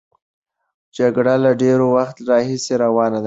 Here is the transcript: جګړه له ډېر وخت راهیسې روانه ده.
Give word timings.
جګړه 0.97 1.33
له 1.43 1.51
ډېر 1.61 1.79
وخت 1.95 2.17
راهیسې 2.29 2.73
روانه 2.83 3.15
ده. 3.19 3.19